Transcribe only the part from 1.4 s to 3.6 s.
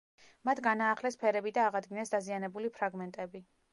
და აღადგინეს დაზიანებული ფრაგმენტები.